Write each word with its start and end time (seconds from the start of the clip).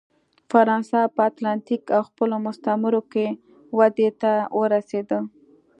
فرانسه 0.51 0.99
په 1.15 1.21
اتلانتیک 1.29 1.83
او 1.95 2.01
خپلو 2.09 2.35
مستعمرو 2.45 3.01
کې 3.11 3.25
ودې 3.77 4.09
ته 4.21 4.31
ورسېده. 4.59 5.19